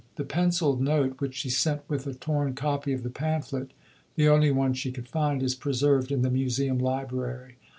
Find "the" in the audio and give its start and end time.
0.15-0.23, 3.03-3.11, 4.15-4.29, 6.23-6.31